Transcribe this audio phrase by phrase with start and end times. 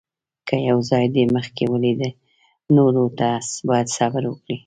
[0.47, 2.01] که یو ځای دې مخکې ولید،
[2.75, 3.29] نورو ته
[3.67, 4.57] باید صبر وکړې.